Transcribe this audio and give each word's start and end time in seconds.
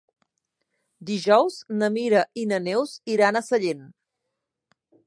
Dijous 1.09 1.59
na 1.83 1.91
Mira 1.99 2.25
i 2.45 2.49
na 2.53 2.61
Neus 2.71 2.97
iran 3.19 3.39
a 3.43 3.47
Sellent. 3.53 3.89